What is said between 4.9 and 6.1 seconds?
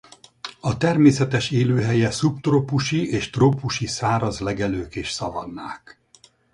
és szavannák.